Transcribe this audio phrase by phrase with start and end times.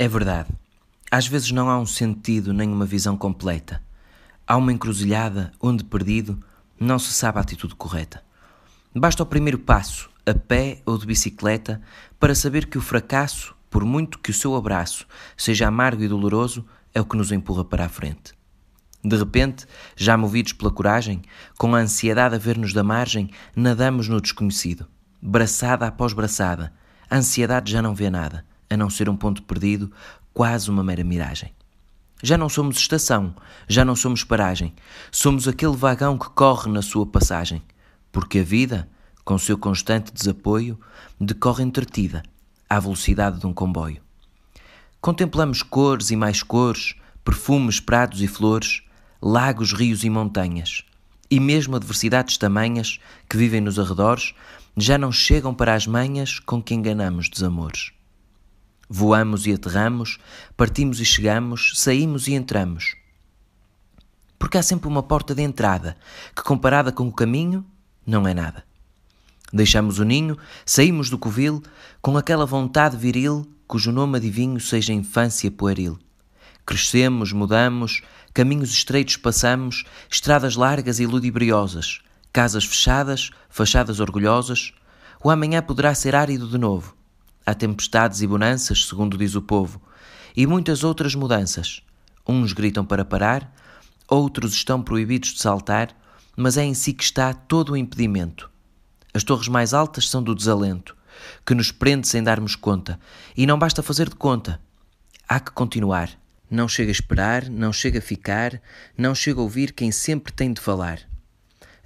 [0.00, 0.48] É verdade.
[1.10, 3.82] Às vezes não há um sentido nem uma visão completa.
[4.46, 6.38] Há uma encruzilhada onde, perdido,
[6.78, 8.22] não se sabe a atitude correta.
[8.94, 11.82] Basta o primeiro passo, a pé ou de bicicleta,
[12.20, 15.04] para saber que o fracasso, por muito que o seu abraço
[15.36, 18.34] seja amargo e doloroso, é o que nos empurra para a frente.
[19.02, 21.22] De repente, já movidos pela coragem,
[21.58, 24.86] com a ansiedade a ver-nos da margem, nadamos no desconhecido.
[25.20, 26.72] Braçada após braçada,
[27.10, 29.90] a ansiedade já não vê nada a não ser um ponto perdido,
[30.32, 31.52] quase uma mera miragem.
[32.22, 33.34] Já não somos estação,
[33.68, 34.74] já não somos paragem,
[35.10, 37.62] somos aquele vagão que corre na sua passagem,
[38.10, 38.88] porque a vida,
[39.24, 40.78] com seu constante desapoio,
[41.20, 42.22] decorre entretida,
[42.68, 44.02] à velocidade de um comboio.
[45.00, 48.82] Contemplamos cores e mais cores, perfumes, prados e flores,
[49.22, 50.84] lagos, rios e montanhas,
[51.30, 52.98] e mesmo adversidades tamanhas
[53.28, 54.34] que vivem nos arredores
[54.76, 57.92] já não chegam para as manhas com que enganamos desamores.
[58.90, 60.18] Voamos e aterramos,
[60.56, 62.96] partimos e chegamos, saímos e entramos.
[64.38, 65.94] Porque há sempre uma porta de entrada
[66.34, 67.66] que, comparada com o caminho,
[68.06, 68.64] não é nada.
[69.52, 71.62] Deixamos o ninho, saímos do covil
[72.00, 75.98] com aquela vontade viril cujo nome adivinho seja infância pueril.
[76.64, 78.00] Crescemos, mudamos,
[78.32, 82.00] caminhos estreitos passamos, estradas largas e ludibriosas,
[82.32, 84.72] casas fechadas, fachadas orgulhosas.
[85.22, 86.97] O amanhã poderá ser árido de novo
[87.48, 89.80] Há tempestades e bonanças, segundo diz o povo,
[90.36, 91.82] e muitas outras mudanças.
[92.28, 93.50] Uns gritam para parar,
[94.06, 95.96] outros estão proibidos de saltar,
[96.36, 98.50] mas é em si que está todo o impedimento.
[99.14, 100.94] As torres mais altas são do desalento,
[101.46, 103.00] que nos prende sem darmos conta,
[103.34, 104.60] e não basta fazer de conta.
[105.26, 106.10] Há que continuar.
[106.50, 108.60] Não chega a esperar, não chega a ficar,
[108.94, 111.00] não chega a ouvir quem sempre tem de falar.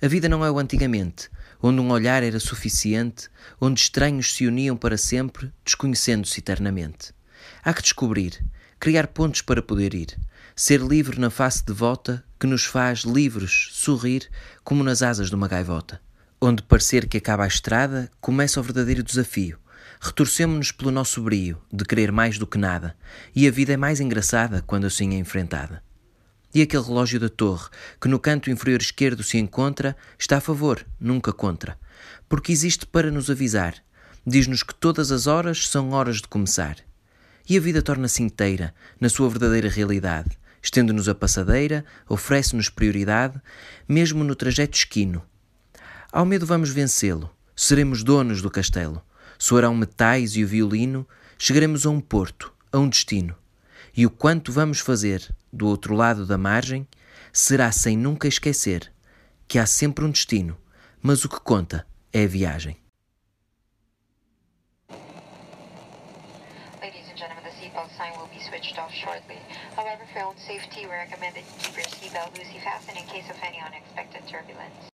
[0.02, 1.30] A vida não é o antigamente,
[1.62, 3.28] onde um olhar era suficiente,
[3.60, 7.14] onde estranhos se uniam para sempre, desconhecendo-se eternamente.
[7.62, 8.44] Há que descobrir,
[8.80, 10.18] criar pontos para poder ir,
[10.56, 14.28] ser livre na face devota que nos faz livres sorrir
[14.64, 16.00] como nas asas de uma gaivota.
[16.40, 19.58] Onde parecer que acaba a estrada, começa o verdadeiro desafio.
[20.00, 22.96] Retorcemos-nos pelo nosso brio, de querer mais do que nada,
[23.32, 25.80] e a vida é mais engraçada quando assim é enfrentada.
[26.54, 30.84] E aquele relógio da torre, que no canto inferior esquerdo se encontra, está a favor,
[31.00, 31.78] nunca contra.
[32.28, 33.74] Porque existe para nos avisar.
[34.26, 36.76] Diz-nos que todas as horas são horas de começar.
[37.48, 40.38] E a vida torna-se inteira, na sua verdadeira realidade.
[40.62, 43.40] Estende-nos a passadeira, oferece-nos prioridade,
[43.88, 45.22] mesmo no trajeto esquino.
[46.12, 49.02] Ao medo vamos vencê-lo, seremos donos do castelo.
[49.38, 51.08] Soarão metais e o violino,
[51.38, 53.34] chegaremos a um porto, a um destino
[53.96, 56.86] e o quanto vamos fazer do outro lado da margem
[57.32, 58.92] será sem nunca esquecer
[59.46, 60.56] que há sempre um destino,
[61.00, 62.76] mas o que conta é a viagem.
[69.76, 73.28] However, for own safety, we recommend that you keep your seatbelt loosely fastened in case
[73.30, 74.90] of any unexpected turbulence.